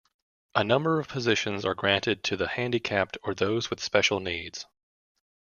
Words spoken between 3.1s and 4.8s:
or those with special needs.